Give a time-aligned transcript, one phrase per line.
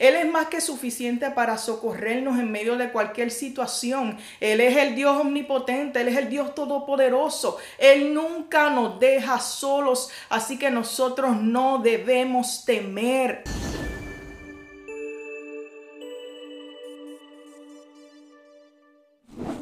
[0.00, 4.16] Él es más que suficiente para socorrernos en medio de cualquier situación.
[4.40, 7.58] Él es el Dios omnipotente, Él es el Dios todopoderoso.
[7.76, 13.44] Él nunca nos deja solos, así que nosotros no debemos temer.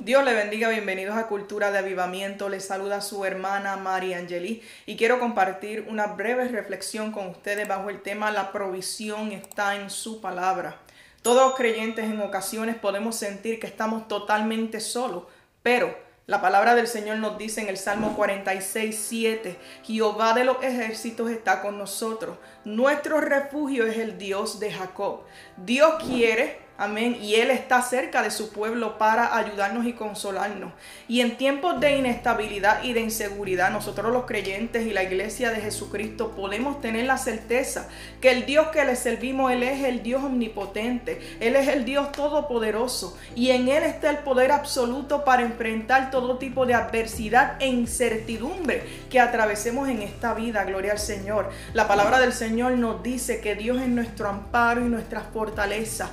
[0.09, 2.48] Dios le bendiga, bienvenidos a Cultura de Avivamiento.
[2.48, 7.91] Les saluda su hermana María Angeli y quiero compartir una breve reflexión con ustedes bajo
[7.91, 10.79] el tema La provisión está en su palabra.
[11.20, 15.24] Todos creyentes en ocasiones podemos sentir que estamos totalmente solos,
[15.62, 20.62] pero la palabra del Señor nos dice en el Salmo 46, 7, Jehová de los
[20.62, 22.38] ejércitos está con nosotros.
[22.65, 25.24] Nuestro refugio es el Dios de Jacob.
[25.59, 27.18] Dios quiere Amén.
[27.20, 30.73] Y Él está cerca de su pueblo para ayudarnos y consolarnos.
[31.09, 35.60] Y en tiempos de inestabilidad y de inseguridad, nosotros los creyentes y la iglesia de
[35.60, 37.88] Jesucristo podemos tener la certeza
[38.20, 41.20] que el Dios que le servimos, Él es el Dios omnipotente.
[41.41, 43.18] Él es el Dios todopoderoso.
[43.34, 48.84] Y en Él está el poder absoluto para enfrentar todo tipo de adversidad e incertidumbre
[49.10, 50.62] que atravesemos en esta vida.
[50.62, 51.51] Gloria al Señor.
[51.73, 56.12] La palabra del Señor nos dice que Dios es nuestro amparo y nuestra fortaleza.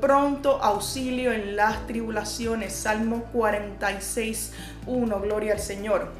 [0.00, 2.72] Pronto auxilio en las tribulaciones.
[2.72, 4.52] Salmo 46,
[4.86, 6.12] 1, gloria al Señor.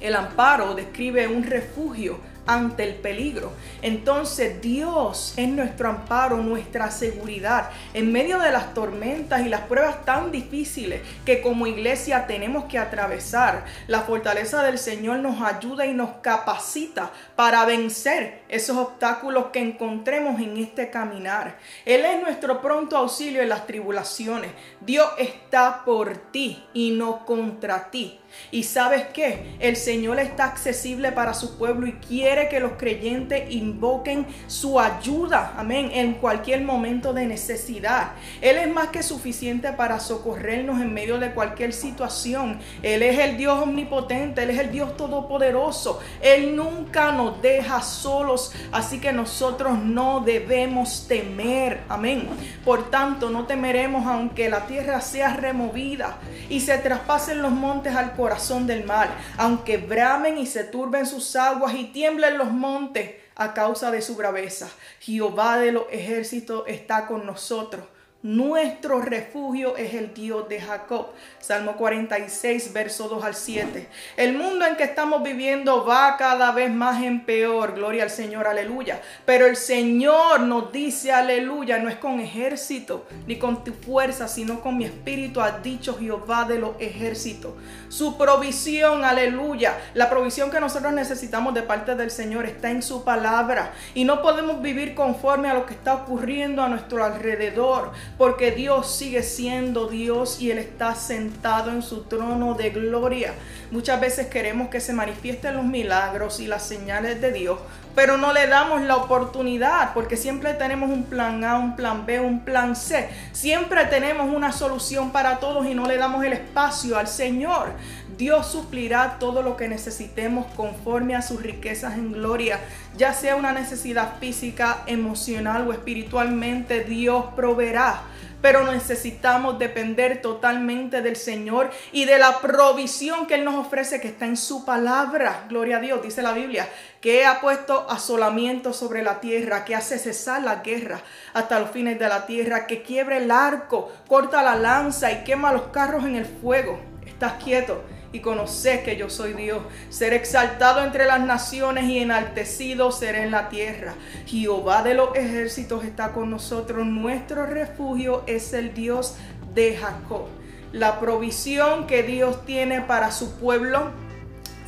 [0.00, 3.52] El amparo describe un refugio ante el peligro.
[3.82, 10.04] Entonces Dios es nuestro amparo, nuestra seguridad en medio de las tormentas y las pruebas
[10.04, 13.64] tan difíciles que como iglesia tenemos que atravesar.
[13.86, 20.40] La fortaleza del Señor nos ayuda y nos capacita para vencer esos obstáculos que encontremos
[20.40, 21.58] en este caminar.
[21.84, 24.50] Él es nuestro pronto auxilio en las tribulaciones.
[24.80, 28.18] Dios está por ti y no contra ti.
[28.50, 29.56] Y sabes qué?
[29.60, 35.54] El Señor está accesible para su pueblo y quiere que los creyentes invoquen su ayuda,
[35.56, 38.12] amén, en cualquier momento de necesidad.
[38.40, 42.58] Él es más que suficiente para socorrernos en medio de cualquier situación.
[42.82, 46.00] Él es el Dios omnipotente, Él es el Dios todopoderoso.
[46.20, 52.28] Él nunca nos deja solos, así que nosotros no debemos temer, amén.
[52.64, 56.16] Por tanto, no temeremos aunque la tierra sea removida
[56.48, 61.36] y se traspasen los montes al corazón del mar, aunque bramen y se turben sus
[61.36, 64.70] aguas y tiemblen los montes a causa de su braveza.
[65.00, 67.84] Jehová de los ejércitos está con nosotros.
[68.22, 71.06] Nuestro refugio es el Dios de Jacob.
[71.40, 73.88] Salmo 46, verso 2 al 7.
[74.16, 77.74] El mundo en que estamos viviendo va cada vez más en peor.
[77.74, 79.00] Gloria al Señor, aleluya.
[79.24, 84.60] Pero el Señor nos dice, aleluya, no es con ejército ni con tu fuerza, sino
[84.60, 87.54] con mi espíritu, ha dicho Jehová de los ejércitos.
[87.88, 89.76] Su provisión, aleluya.
[89.94, 93.72] La provisión que nosotros necesitamos de parte del Señor está en su palabra.
[93.94, 97.90] Y no podemos vivir conforme a lo que está ocurriendo a nuestro alrededor
[98.22, 103.34] porque Dios sigue siendo Dios y Él está sentado en su trono de gloria.
[103.72, 107.58] Muchas veces queremos que se manifiesten los milagros y las señales de Dios,
[107.96, 112.20] pero no le damos la oportunidad porque siempre tenemos un plan A, un plan B,
[112.20, 113.08] un plan C.
[113.32, 117.72] Siempre tenemos una solución para todos y no le damos el espacio al Señor.
[118.16, 122.60] Dios suplirá todo lo que necesitemos conforme a sus riquezas en gloria,
[122.96, 128.11] ya sea una necesidad física, emocional o espiritualmente, Dios proveerá
[128.42, 134.08] pero necesitamos depender totalmente del Señor y de la provisión que Él nos ofrece que
[134.08, 135.46] está en su palabra.
[135.48, 136.68] Gloria a Dios, dice la Biblia,
[137.00, 141.00] que ha puesto asolamiento sobre la tierra, que hace cesar la guerra
[141.32, 145.52] hasta los fines de la tierra, que quiebre el arco, corta la lanza y quema
[145.52, 146.80] los carros en el fuego.
[147.06, 149.62] Estás quieto y conocer que yo soy Dios.
[149.90, 153.94] Ser exaltado entre las naciones y enaltecido seré en la tierra.
[154.26, 156.86] Jehová de los ejércitos está con nosotros.
[156.86, 159.16] Nuestro refugio es el Dios
[159.54, 160.26] de Jacob.
[160.72, 163.90] La provisión que Dios tiene para su pueblo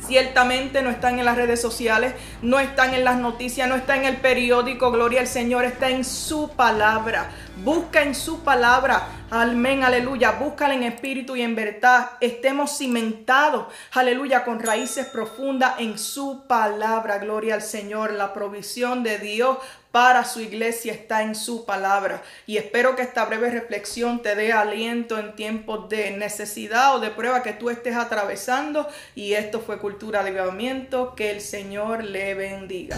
[0.05, 4.05] ciertamente no están en las redes sociales, no están en las noticias, no está en
[4.05, 7.31] el periódico, gloria al Señor, está en su palabra.
[7.63, 12.11] Busca en su palabra, amén, aleluya, búscala en espíritu y en verdad.
[12.19, 18.11] Estemos cimentados, aleluya, con raíces profundas en su palabra, gloria al Señor.
[18.11, 19.57] La provisión de Dios
[19.91, 22.21] para su iglesia está en su palabra.
[22.45, 27.11] Y espero que esta breve reflexión te dé aliento en tiempos de necesidad o de
[27.11, 28.89] prueba que tú estés atravesando.
[29.15, 31.15] Y esto fue Cultura de Avivamiento.
[31.15, 32.97] Que el Señor le bendiga.